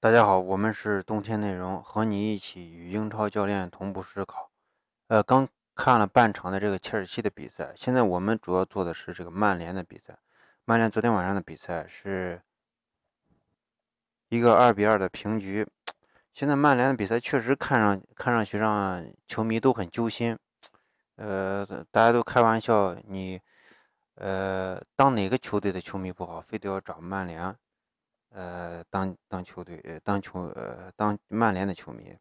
[0.00, 4.48] 大家好，我们是冬天内容，和你一起与英超教练同步思考。
[5.08, 10.16] 呃，刚看了半场的这个切尔西的比赛，现在我们主要做的是这个曼联的比赛。
[10.64, 12.40] 曼联昨天晚上的比赛是
[14.28, 15.66] 一个二比二的平局。
[16.32, 20.38] 现在曼联的比赛确实看上看上去让球迷都很揪心。
[21.16, 23.40] 呃，大家都开玩笑，你
[24.14, 27.52] 呃当哪个球队的球迷不好，非得要找曼联。
[28.30, 32.14] 呃，当当球队，当球，呃，当曼联的球迷，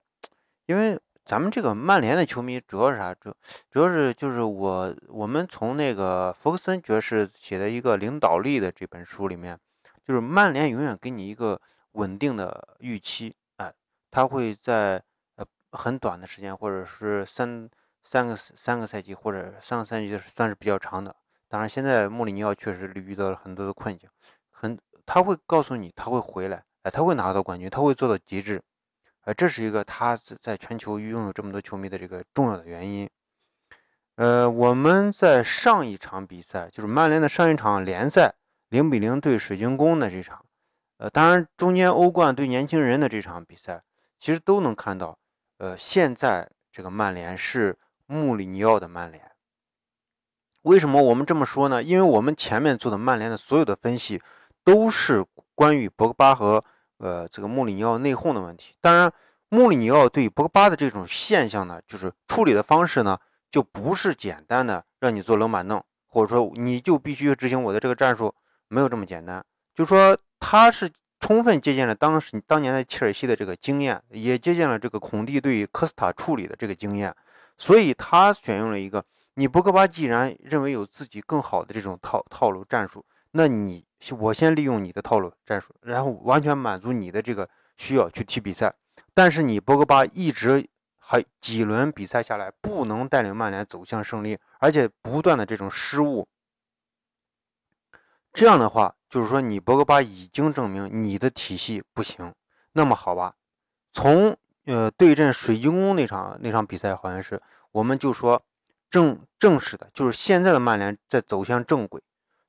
[0.65, 3.13] 因为咱们这个曼联的球迷主要是啥？
[3.13, 3.35] 主
[3.69, 9.59] 主要是就是我我们从那个福克森爵士写的一个领导力的这本书里面，
[10.05, 13.73] 就是曼联永远给你一个稳定的预期，哎，
[14.09, 15.03] 他会在
[15.35, 17.69] 呃很短的时间，或者是三
[18.01, 21.13] 三个三个赛季或者三个赛季算是比较长的。
[21.49, 24.09] 当然，现在穆里尼奥确实遇到了很多的困境，
[24.49, 24.79] 很。
[25.07, 28.61] 他会告诉你，他会回来，哎，他会拿到冠军，他会做到极致，
[29.21, 33.09] 呃，这是一个他在全球拥有这么多球迷的这个重要的原因。
[34.15, 38.35] 呃，我们在上一场比赛，就是曼联的上一场联赛
[38.67, 40.43] 零比零对水晶宫的这场，
[40.97, 43.81] 呃，当然中间欧冠对年轻人的这场比赛，
[44.19, 45.17] 其实都能看到，
[45.59, 47.77] 呃，现在这个曼联是
[48.07, 49.23] 穆里尼奥的曼联。
[50.63, 51.81] 为什么我们这么说呢？
[51.81, 54.21] 因为我们前面做的曼联的所有的分析。
[54.67, 56.61] 都是关于博格巴和
[56.97, 58.75] 呃这个穆里尼奥内讧的问题。
[58.81, 59.09] 当然，
[59.47, 63.17] 穆里尼奥对博格巴的这种现象呢，就是处理的方式呢，
[63.49, 68.35] 就不是简单的让你坐冷板凳，或者说你就必须执行我的这个战术，
[68.67, 69.41] 没有这么简单。
[69.73, 77.15] 就说他是充分借鉴了当时当年的切尔西的这个经验，也借鉴了这个孔蒂对于科斯塔处理的这个经验，
[77.57, 79.01] 所以他选用了一个
[79.35, 83.86] 你博格巴既然认为有自己更好的这种套套路战术，那你。
[84.17, 88.73] 我先利用你的套路战术，然后完全满足你的这个需要去踢比赛。
[89.13, 90.67] 但是你博格巴一直
[90.99, 96.27] 还几轮比赛下来，不能带领曼联走向胜利，而且不断的这种失误。
[98.33, 102.31] 这样的话，就是说你博格巴已经证明你的体系不行。
[102.73, 103.33] 那么好吧，
[103.91, 108.39] 从呃对阵水晶宫那场那场比赛，好像是我们就说
[108.91, 112.03] 正正式的，就是现在的曼联在走向正轨。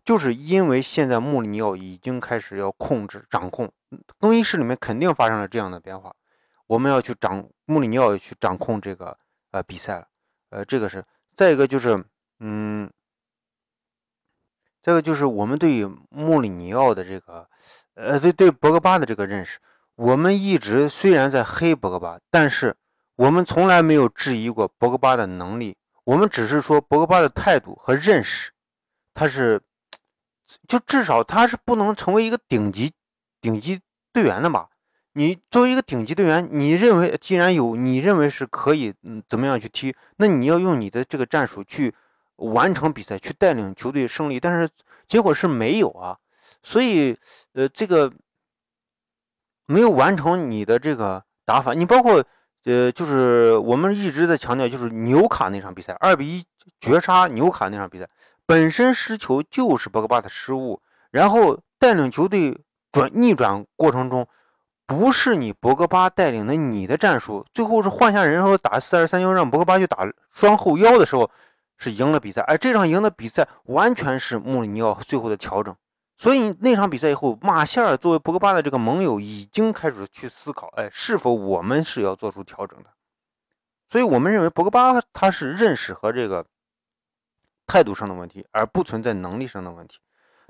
[0.09, 3.71] 就是因为现在穆里尼奥已经开始要控制、掌控
[4.19, 6.11] 更衣室里面肯定发生了这样的变化，
[6.67, 9.15] 我们要去掌穆里尼奥去掌控这个
[9.51, 10.09] 呃比赛了，
[10.49, 11.05] 呃，这个是
[11.37, 12.03] 再一个就是
[12.41, 12.91] 嗯，
[14.81, 17.47] 这个就是我们对于穆里尼奥的这个
[17.93, 19.59] 呃对对博格巴的这个认识，
[19.95, 22.75] 我们一直虽然在黑博格巴，但是
[23.17, 28.51] 我们从来没有质疑过博格巴的能力，我们只是说博格巴的态度和认识，
[29.13, 29.61] 他是。
[30.67, 32.93] 就至少他是不能成为一个顶级
[33.41, 33.81] 顶级
[34.13, 34.69] 队员的吧？
[35.13, 41.93] 你作为一个顶级队员，你认为既然有你认为是可以嗯怎么样去踢，那你要用你的这个战术去
[42.37, 44.39] 完成比赛，去带领球队胜利。
[44.39, 44.71] 但是
[45.09, 46.17] 结果是没有啊，
[46.63, 47.19] 所以
[47.55, 48.13] 呃这个
[49.67, 51.75] 没有完成你的这个打法。
[51.75, 52.25] 你包括
[52.65, 56.45] 呃就是我们一直在强调，就是纽卡那场比赛二比一
[56.81, 58.09] 绝杀纽卡那场比赛。
[58.49, 62.59] 本身失球就是博格巴的失误，然后带领球队
[62.91, 64.27] 转逆转过程中，
[64.87, 71.31] 不是你博格巴带领的你的战术，最后是换下人后打四二三幺，让博格巴去打双后腰的时候，
[71.77, 72.41] 是赢了比赛。
[72.49, 75.77] 而这场赢的比赛完全是穆里尼奥最后的调整。
[76.17, 82.89] 所以那场比赛以后，马歇尔作为博格巴的这个盟友，已经开始去思考，哎，是否我们是要做出调整的？
[83.91, 86.47] 所以我们认为博格巴他是认识和这个。
[87.69, 89.99] 态度上的问题，而不存在能力上的问题。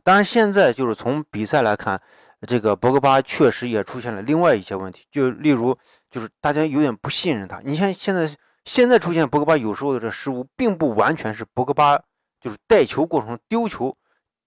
[0.05, 2.01] 当然，现在就是从比赛来看，
[2.47, 5.77] 这个博格巴确实也出现了另外一些问题，就例如，
[6.11, 7.61] 就是大家有点不信任他。
[7.65, 8.35] 你像现在
[8.65, 11.99] 现在出现博格巴有时候的这失误，并不完全是博格巴
[12.41, 13.95] 就是带球过程中丢球，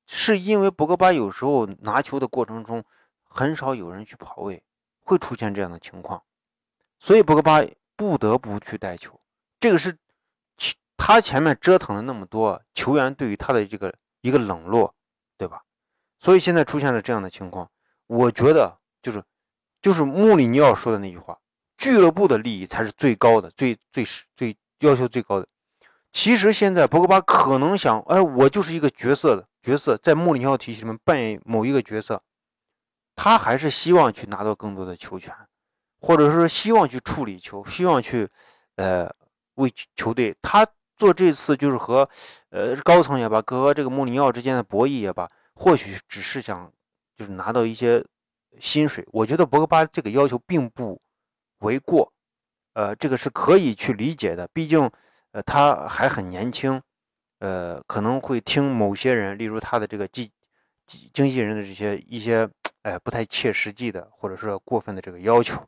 [0.07, 2.83] 是因为博格巴有时候拿球的过程中
[3.23, 4.63] 很少有人去跑位，
[5.03, 6.23] 会出现这样的情况，
[6.99, 7.61] 所以博格巴
[7.97, 9.19] 不得不去带球。
[9.59, 9.97] 这个是。
[11.03, 14.93] 他前面折腾了那么多，球员对于他的这个一个冷落，
[15.35, 15.63] 对吧？
[16.19, 17.67] 所以现在出现了这样的情况，
[18.05, 19.23] 我觉得就是
[19.81, 21.39] 就是穆里尼奥说的那句话：
[21.75, 24.05] 俱乐部的利益才是最高的，最最
[24.35, 25.47] 最要求最高的。
[26.11, 32.21] 其实现在博格巴可能想，哎，我就是一个角色的角色，在穆里尼奥体系里面扮演某一个角色，
[33.15, 35.35] 他还是希望去拿到更多的球权，
[35.99, 38.29] 或者说希望去处理球，希望去
[38.75, 39.11] 呃
[39.55, 40.63] 为球队他。
[41.01, 42.07] 做这次就是和，
[42.51, 46.71] 呃，高层也罢，和这个穆里尼奥之间的博弈也罢，或许只是想，
[47.17, 48.05] 就是拿到一些
[48.59, 51.01] 薪水，我觉得博格巴这个要求并不
[51.61, 52.13] 为过，
[52.73, 54.91] 呃，这个是可以去理解的，毕竟
[55.31, 56.79] 呃他还很年轻，
[57.39, 60.29] 呃可能会听某些人，例如他的这个经
[60.85, 62.47] 经纪人的这些一些
[62.83, 65.67] 哎不太切实际的或者说过分的这个要求，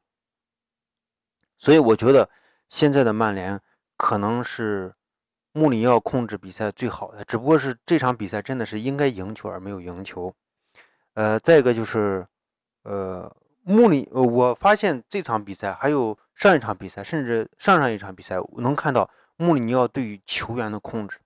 [1.58, 2.30] 所以我觉得
[2.70, 3.60] 现在的曼联
[3.98, 4.94] 可能是。
[5.56, 10.34] 穆里尼奥控制比赛最好的，只不过是这场比赛真的是应该赢球而没有赢球。
[11.14, 12.26] 呃，再一个就是，
[12.82, 19.08] 呃，穆里，我发现这场比赛还有上一场比赛，甚至上上一场比赛，能看到
[19.38, 21.20] 穆里尼奥对于球员的控制。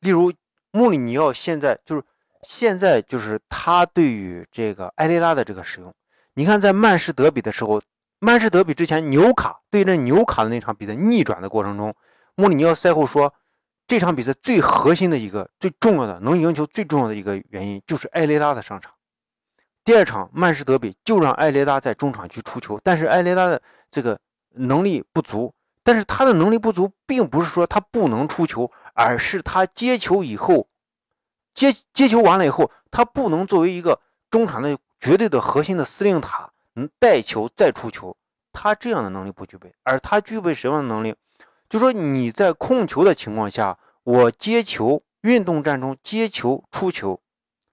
[0.00, 0.32] 例如，
[0.70, 2.02] 穆里尼奥现在就是
[2.42, 5.92] 现在就是他对于这个埃雷拉的这个使用。
[6.32, 7.82] 你看，在曼市德比的时候，
[8.18, 11.94] 曼市德比之前纽卡对阵纽卡的那场比赛逆转的过程中，
[12.34, 13.34] 穆里尼奥赛后说。
[13.86, 18.92] 这场比赛最核心的一个、最重要的能赢球最重要的一个原因就是埃雷拉的上场。
[19.84, 23.60] 第二场曼市德比就让埃雷拉在中场去出球，但是埃雷拉的
[23.90, 24.18] 这个
[24.50, 25.54] 能力不足。
[25.86, 30.66] 但是他的能力不足，并不是说他不能出球，而是他接球以后，
[31.52, 34.00] 接接球完了以后，他不能作为一个
[34.30, 38.16] 中场的绝对的核心的司令塔，能带球再出球，
[38.50, 39.74] 他这样的能力不具备。
[39.82, 41.14] 而他具备什么能力？
[41.74, 47.20] 就说你在控球的情况下，我接球，运动战中接球出球，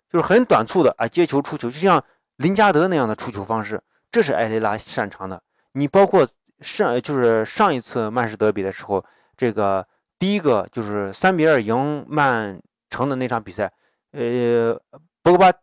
[0.10, 2.04] 就是很短促的啊，接球出球，就像
[2.38, 5.40] 林加德那样的出球方式，这是埃雷拉擅长的。
[5.74, 6.28] 你包括
[6.62, 9.06] 上就是上一次曼市德比的时候，
[9.38, 9.86] 这个
[10.18, 12.60] 第一个就是三比二赢曼
[12.90, 13.72] 城的那场比赛，
[14.14, 14.74] 呃，
[15.22, 15.54] 博格巴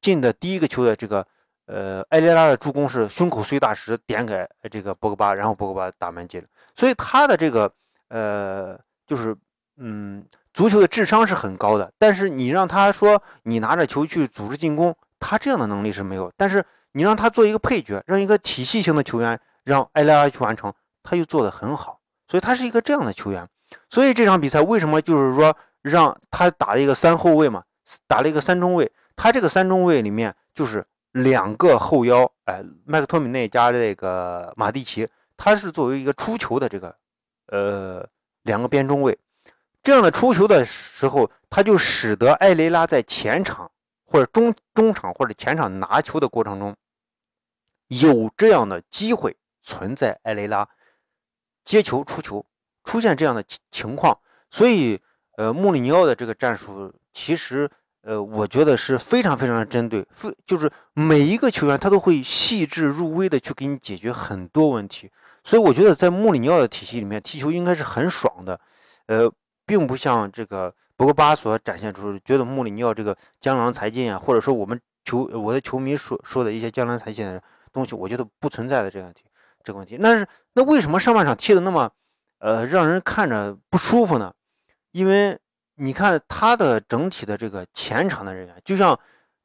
[0.00, 1.24] 进的第一个球的这个。
[1.66, 6.46] 呃，埃雷拉的助攻是胸口碎大石点给这个博格巴，然后博格巴打门进了。
[6.74, 7.72] 所以他的这个
[8.08, 9.36] 呃，就是
[9.76, 11.92] 嗯，足球的智商是很高的。
[11.98, 16.32] 但是你让他说你拿着球去组织进攻，他这样的能力是没有。
[16.36, 20.72] 但是你让他做一个配角，让一个体系型的球员让埃雷拉去完成，
[21.02, 22.00] 他又做得很好。
[22.28, 23.48] 所以他是一个这样的球员。
[23.90, 27.62] 所以这场比赛为什么就是说让他打了一个三后卫嘛，
[28.06, 28.90] 打了一个三中卫？
[29.16, 30.84] 他这个三中卫里面就是。
[31.14, 35.06] 两个后腰，哎，麦克托米内加这个马蒂奇，
[35.36, 36.92] 他是作为一个出球的这个，
[37.54, 38.04] 呃，
[38.42, 39.16] 两个边中卫，
[39.80, 43.70] 这样的出球的时候，他就使得埃雷拉在前场
[44.04, 46.74] 或者中中场或者前场拿球的过程中，
[47.86, 50.68] 有这样的机会存在埃雷拉
[51.64, 52.44] 接球出球
[52.82, 54.18] 出现这样的情况，
[54.50, 55.00] 所以，
[55.36, 57.70] 呃，穆里尼奥的这个战术其实。
[58.06, 65.10] 呃，我觉得是非常非常的针对，非就是每一个球员他都会细致入微的去给你解决很多问题，
[65.44, 68.58] 所以我觉得在穆里尼奥的体系里面踢球应该是很爽的，
[69.06, 69.30] 呃，
[69.64, 77.40] 并不像这个博格巴所展现出觉得穆里尼奥这个江郎才尽啊，或者说我们球我的球迷说说的一些江郎才尽的
[77.72, 79.22] 东西，我觉得不存在的这个问题，
[79.62, 79.96] 这个问题。
[80.00, 81.90] 那是那为什么上半场踢的那么
[82.38, 84.34] 呃让人看着不舒服呢？
[84.90, 85.38] 因为。
[85.76, 88.96] 你看他的整体的这个前场的人员，就像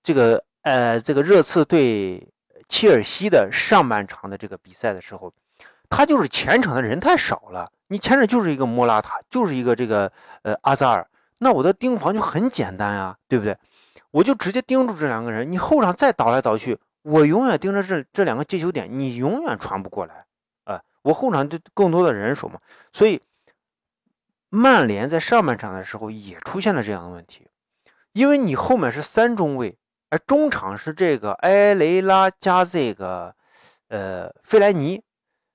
[0.04, 2.24] 这个呃，这个热刺对
[2.68, 5.34] 切尔西的上半场的这个比赛的时候，
[5.89, 7.71] 他就是前场的人太少了。
[7.88, 10.12] 你前场就是一个莫拉塔，就是一个这个
[10.44, 11.07] 呃阿扎尔，
[11.39, 13.57] 那我的盯防就很简单啊，对不对？
[14.12, 20.25] 我就直接盯住这两个人，你后场再倒来倒去，我永远盯着这这两个接球点，你永远传不过来
[20.65, 20.81] 啊。
[21.01, 22.59] 我后场就更多的人手嘛，
[22.94, 23.21] 所以。
[24.52, 27.47] 曼联在上半场的时候也出现了这样的问题，
[28.14, 29.78] 因为你后面是三中卫，
[30.09, 33.35] 而中场是这个埃雷拉加这个
[33.90, 35.04] 呃费莱尼，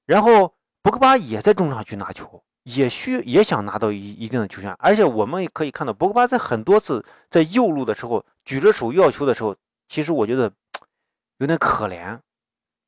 [0.07, 9.57] 然后博格巴也在中场去拿球，也需也想拿到一一定的球权，而且我们也可以看到博格巴在很多次在右路的时候举着手要球的时候，
[9.89, 10.53] 其实我觉得
[11.39, 12.19] 有点可怜，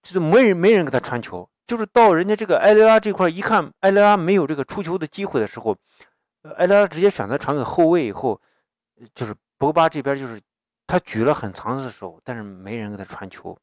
[0.02, 1.48] 就是没人没人给他传球。
[1.66, 5.76] 就是到人家这个埃雷拉这块一看，埃雷拉没有这个出球的机会的时候，
[6.58, 8.40] 埃雷拉直接选择传给后卫以后，
[9.16, 10.40] 就是博格巴这边就是
[10.86, 13.58] 他举了很长的手，但是没人给他传球，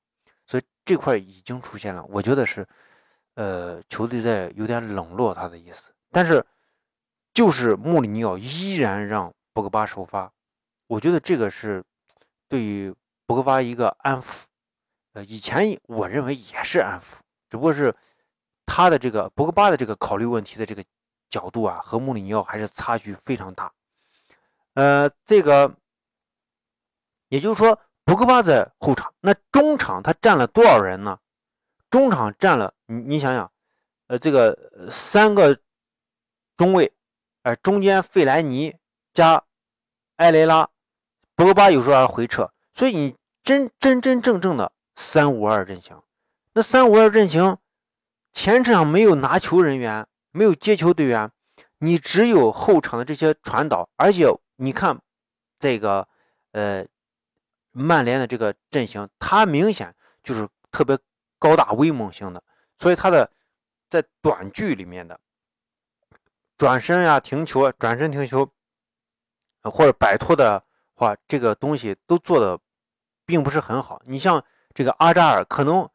[0.46, 2.68] 所以这块已经出现了，我觉得是，
[3.36, 5.94] 呃，球队在有点冷落他的意思。
[6.12, 6.46] 但是
[7.34, 10.32] 就是穆里尼奥依然让博格巴首发，
[10.88, 11.84] 我觉得这个是
[12.48, 12.94] 对于
[13.26, 14.44] 博格巴一个安抚。
[15.14, 17.16] 呃，以前我认为也是安抚。
[17.50, 17.96] 只不过是
[18.66, 20.84] 他的这个博格巴的这个考虑问题的这个
[21.30, 23.72] 角度啊，和穆里尼奥还是差距非常大。
[24.74, 25.76] 呃，这个
[27.30, 31.20] 也就是说，博格巴在后场，那中场他占了多少人呢？
[31.94, 33.52] 中场占了，你你想想，
[34.08, 35.60] 呃，这个三个
[36.58, 36.92] 中卫，
[37.44, 38.76] 呃，中间费莱尼
[39.14, 39.44] 加
[40.16, 40.68] 埃雷拉，
[41.36, 46.02] 博格巴有时候还回撤，所以你真真真正正的三五二阵型。
[46.54, 47.60] 那三五二阵型，
[48.32, 51.30] 前场没有拿球人员，没有接球队员，
[51.78, 55.00] 你只有后场的这些传导，而且你看
[55.60, 56.08] 这个
[56.54, 56.84] 呃
[57.72, 60.98] 曼联的这个阵型，它明显就是特别
[61.44, 62.42] 高大威猛型的，
[62.80, 63.30] 所以他的
[63.90, 65.20] 在短距里面的
[66.56, 68.50] 转身呀、停球、转身停球
[69.64, 72.58] 或者摆脱的话，这个东西都做的
[73.26, 74.02] 并不是很好。
[74.06, 74.42] 你像
[74.74, 75.90] 这个阿扎尔，可能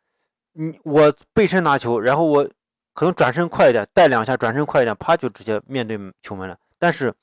[0.53, 2.47] 你我背身拿球，然后我
[2.93, 6.59] 可能转身快一点，带两下转身快一点，啪就直接面对球门了。
[6.79, 7.15] 但是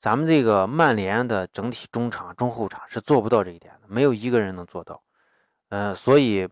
[0.00, 5.00] 咱们这个曼联的整体中场、中后场是做不到这一点的，没有一个人能做到。
[5.68, 6.48] 呃，所以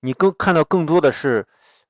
[0.00, 1.46] 你更看到更多的是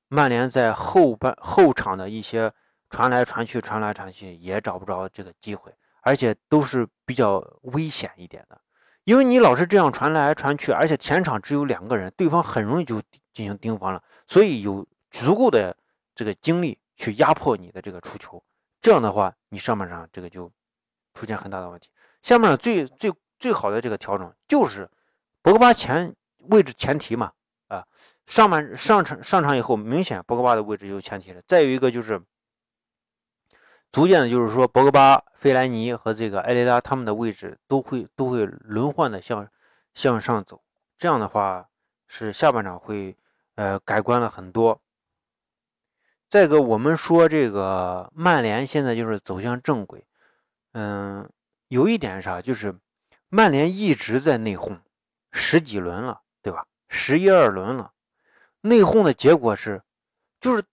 [0.07, 2.51] 曼联在后半后场的一些
[2.89, 8.59] 传来传去、传来传去，也找不着这个机会，而且都是比较危险一点的。
[9.03, 13.01] 因为你老是这样传来传去，而且前场只有两个人，对方很容易就
[13.33, 15.75] 进行盯防了，所以有足够的
[16.15, 18.43] 这个精力去压迫你的这个出球。
[18.79, 20.51] 这样的话，你上半场这个就。
[21.13, 21.89] 出现很大的问题。
[22.21, 24.89] 下面最最最好的这个调整就是
[25.41, 27.33] 博格巴前位置前提嘛，
[27.71, 27.87] 啊，
[28.25, 31.41] 上半上场上场以后，明显博格巴的位置就前提了。
[31.47, 32.21] 再有一个就是
[33.93, 39.47] 逐渐的，就是说博格巴、费莱尼和这个埃雷拉他们的位置都会都会轮换的向
[39.93, 40.61] 向上走。
[40.97, 41.69] 这样的话
[42.07, 43.15] 是下半场会
[43.55, 44.81] 呃改观了很多。
[46.29, 50.05] 再一个，我们说这个曼联现在就是走向正轨。
[50.73, 51.29] 嗯，
[51.69, 52.77] 有一点啥，就是
[53.29, 54.77] 曼联一直在内讧，
[55.31, 56.65] 十几轮了，对吧？
[56.93, 57.93] 十一二轮了，
[58.59, 59.81] 内讧的结果是，
[60.41, 60.63] 就是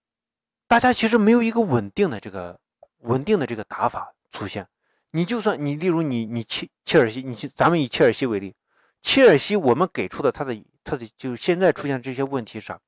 [0.67, 2.59] 大家其实没有一个稳定的这个
[2.97, 4.67] 稳定的这个打法出现。
[5.11, 8.53] 你就算你，例如你你切切尔西，你咱们以切尔西为例，
[9.01, 12.79] 切尔西我们给出的他的他的就现在出现这些问题啥，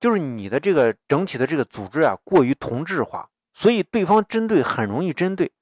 [0.00, 5.52] 就是你的这个整体的这个组织啊过于同质化，所以对方针对很容易针对。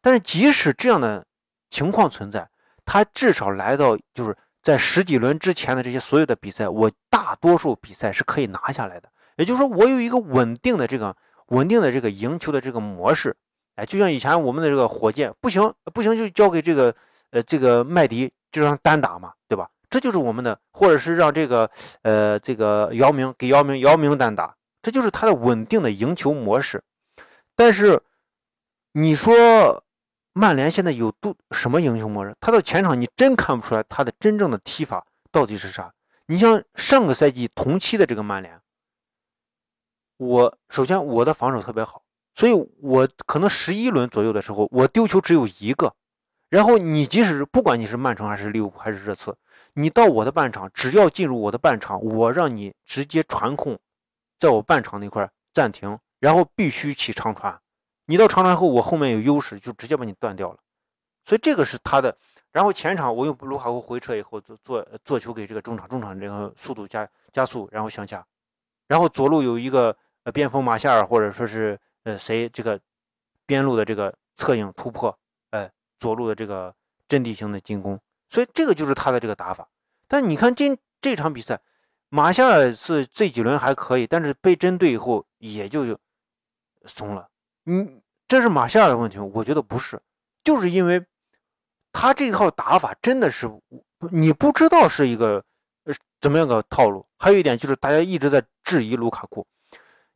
[0.00, 1.26] 但是即使这样的
[1.68, 2.48] 情况存在，
[2.86, 9.08] 他至少来到就是在十几轮之前的这些所有的比赛，我大多数比赛是可以拿下来的。
[9.36, 13.34] 也就是说，我有一个稳定的这个稳定的这个赢球的这个模式。
[13.76, 16.94] 哎，就像以前我们的这个火箭，不行不行就交给这个
[17.30, 19.70] 呃这个麦迪，就让单打嘛，对吧？
[19.88, 21.70] 这就是我们的，或者是让这个
[22.02, 26.82] 呃这个姚明给姚明姚明单打，这就是他的稳定的赢球模式。
[27.56, 28.02] 但是
[28.92, 29.82] 你说。
[30.32, 32.36] 曼联现在有都什么英雄模式？
[32.40, 35.92] 他到前场你真看不出来他的真正的踢法到底是啥。
[36.26, 38.60] 你像上个赛季同期的这个曼联，
[40.16, 42.02] 我首先我的防守特别好，
[42.34, 45.94] 所以我可能十一轮左右的时候我丢球只有一个。
[46.48, 49.36] 然后你即使不管你是曼城还是利物浦还是热刺，
[49.74, 53.78] 你到我的半场，只要进入我的半场，我让你直接传控，
[54.38, 57.60] 在我半场那块暂停，然后必须起长传。
[58.10, 60.58] 你到长传后，我后面有优势，就直接把你断掉了，
[61.24, 62.18] 所以这个是他的。
[62.50, 68.26] 然后前场我用卢卡库回撤以后，做做做球给这个中场，中场这个速度加加速，然后向下。
[68.88, 72.80] 然后左路有一个呃边锋马夏尔或者说是呃谁这个
[73.46, 75.16] 边路的这个策应突破，
[75.50, 76.74] 哎左路的这个
[77.06, 77.96] 阵地型的进攻，
[78.28, 79.68] 所以这个就是他的这个打法。
[80.08, 81.60] 但你看今这场比赛，
[82.08, 85.96] 马夏尔是这几轮还可以，但是被针对以后也就
[86.86, 87.28] 松了。
[87.66, 90.00] 嗯，这是马夏尔的问题，我觉得不是，
[90.42, 91.04] 就是因为
[91.92, 93.50] 他这套打法真的是
[94.10, 95.44] 你不知道是一个
[95.84, 97.06] 呃怎么样的套路。
[97.18, 99.46] 还有一点就是大家一直在质疑卢卡库，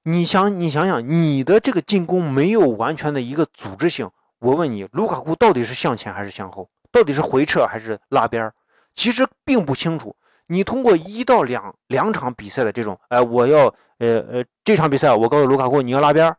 [0.04, 4.10] 你想你想想，你的这个进攻没有完全的一个组织性。
[4.38, 6.68] 我问你，卢卡库到底是向前还是向后？
[6.90, 8.52] 到底是回撤还是拉边
[8.94, 10.14] 其实并不清楚。
[10.46, 13.66] 你通过一到两两场比赛的这种，哎，我要
[13.98, 16.34] 呃呃这场比赛我告诉卢卡库你要拉边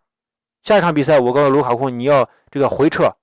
[0.66, 3.16] 下一场比赛，我告诉卢卡库，你要这个回撤。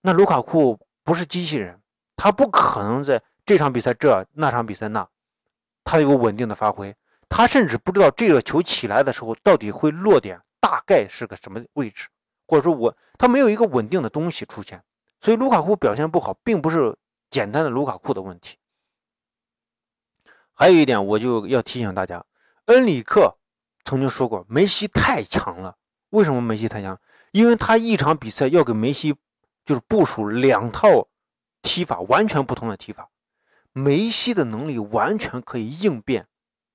[0.00, 1.78] 那卢卡库不是机器人，
[2.16, 5.06] 他不可能在这场比赛这那场比赛那，
[5.84, 6.96] 他有稳定的发挥。
[7.28, 12.08] 他甚至不知道这个球起来的时候到底会落点，大概是个什么位置，
[12.46, 14.82] 或者说我他没有一个稳定的东西出现。
[15.20, 16.96] 所以卢卡库表现不好，并不是
[17.28, 18.56] 简单的卢卡库的问题。
[20.54, 22.24] 还有一点，我就要提醒大家，
[22.64, 23.36] 恩里克。
[23.84, 25.76] 曾经说过，梅西太强了。
[26.10, 26.98] 为什么梅西太强？
[27.32, 29.14] 因为他一场比赛要给梅西
[29.64, 31.08] 就是部署两套
[31.62, 33.10] 踢法，完全不同的踢法。
[33.72, 36.28] 梅西的能力完全可以应变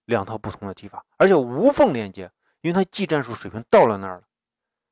[0.05, 2.29] 两套不同的踢法，而且无缝连接，
[2.61, 4.23] 因为他技战术水平到了那儿了。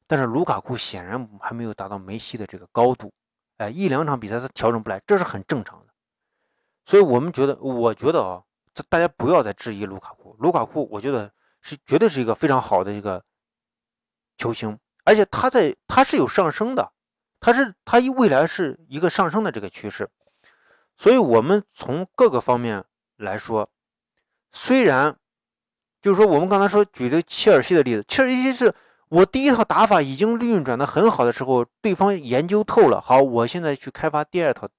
[0.07, 3.11] 但是卢卡库显然还没有达到梅西的这个高度。
[3.57, 5.87] 哎，一两场比赛他调整不来，这是很正常的。
[6.85, 8.41] 所以我们觉得，我觉得啊，
[8.87, 10.33] 大家不要再质疑卢卡库。
[10.39, 11.29] 卢卡库，我觉得
[11.67, 13.21] 是绝对是一个非常好的一个
[14.37, 16.93] 球星，而且他在他是有上升的，
[17.41, 20.09] 他是他未来是一个上升的这个趋势。
[20.97, 22.85] 所以，我们从各个方面
[23.17, 23.69] 来说，
[24.53, 25.17] 虽然
[26.01, 28.73] 就是说我们刚才说举的切尔西的例子，切尔西是
[29.09, 34.69] 我第一套打法已经运转的很好的时候，对方研究透了，好，我现在去开发第二套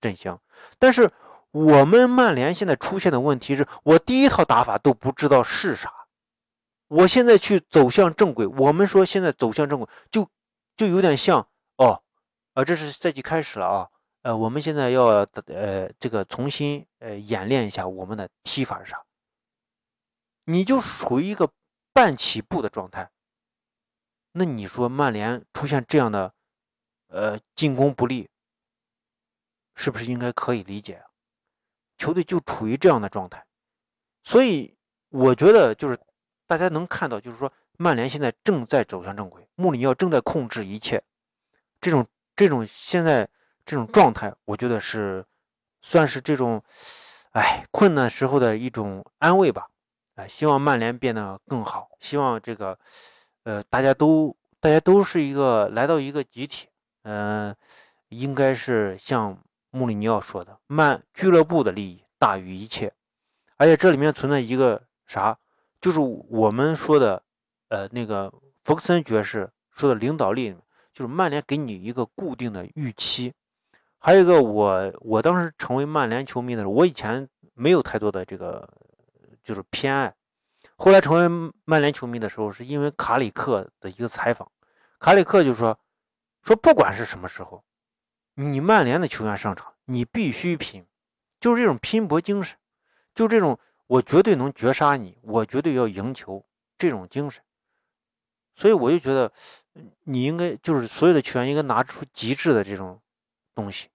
[0.00, 0.38] 阵型，
[0.78, 1.10] 但是。
[1.52, 5.90] 我们曼联现在出现的问题是我第一套打法都不知道是啥，
[6.88, 8.46] 我现在去走向正轨。
[8.46, 10.28] 我们说现在走向正轨，就
[10.76, 12.02] 就有点像哦，
[12.54, 13.90] 呃，这是赛季开始了啊，
[14.22, 19.04] 呃，我们现在要呃这个重新呃演练一下我们的踢法是啥，
[20.44, 21.50] 你就属于一个
[21.92, 23.10] 半起步的状态。
[24.32, 26.34] 那你说曼联出现这样的
[27.08, 28.28] 呃进攻不利，
[29.74, 31.02] 是不是应该可以理解？
[31.98, 33.46] 球队就处于这样的状态，
[34.22, 34.76] 所以
[35.08, 35.98] 我觉得就是
[36.46, 41.02] 大家能看到，就是说曼联现在正在走向正轨，穆里尼奥正在控制一切，
[41.80, 43.28] 这种这种现在
[43.64, 45.24] 这种状态，我觉得是
[45.82, 46.62] 算是这种，
[47.32, 49.68] 哎，困难时候的一种安慰吧。
[50.14, 52.78] 哎，希望曼联变得更好，希望这个，
[53.44, 56.68] 呃，大家都大家都是一个来到一个集体，
[57.02, 57.54] 嗯，
[58.08, 59.38] 应该是像。
[59.70, 62.94] 穆里尼奥说的：“曼俱乐部的利益大于一切，
[63.58, 65.36] 而且这里面存在一个啥，
[65.86, 67.22] 就是我们说的，
[67.68, 68.28] 呃，那个
[68.64, 70.52] 福克森爵士说的领导力，
[70.92, 73.32] 就是曼联给你一个固定的预期。
[73.96, 78.68] 还有一个，我我当时成为曼联球迷的时候，我以前没有太多的这个
[79.44, 80.12] 就是偏爱，
[80.74, 84.50] 后来成为曼联球迷的时候，是因为卡里克的一个采访，
[84.98, 85.78] 卡里克就说，
[86.42, 87.62] 说不管是什么时候。”
[88.34, 90.84] 你曼联的球员上场，你必须拼，
[91.38, 92.58] 就是这种拼搏精神，
[93.14, 96.44] 就这种我绝对能绝杀你，我绝对要赢球
[96.76, 97.42] 这种精神。
[98.54, 99.32] 所以我就觉得，
[100.04, 103.00] 你应该就是所有的球员应该拿出极致的这种
[103.54, 103.88] 东西。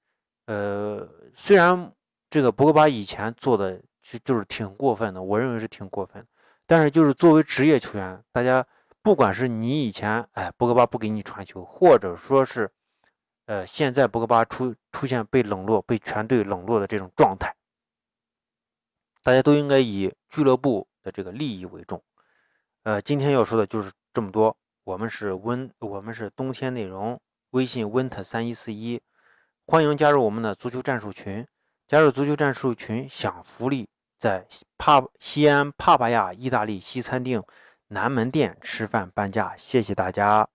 [0.45, 1.91] 呃，虽然
[2.29, 6.25] 这个博格巴以前做的就就是挺过分的，我认为是挺过分，
[6.65, 8.65] 但是就是作为职业球员，大家
[9.01, 12.71] 不管是你以前哎博格巴不给你传球，或者说是。
[13.47, 17.53] 呃，现在博格巴出出现被冷落、被全队冷落的这种状态，
[19.23, 22.03] 大家都应该以俱乐部的这个利益为重。
[22.83, 24.57] 呃，今天要说的就是这么多。
[24.83, 27.19] 我们是温，我们是冬天内容，
[27.51, 28.99] 微信 winter 三一四一，
[29.67, 31.45] 欢迎加入我们的足球战术群。
[31.87, 37.43] 加入足球战术群享福利，在帕西安帕帕亚意大利西餐厅
[37.89, 39.55] 南门店吃饭半价。
[39.57, 40.50] 谢谢大家。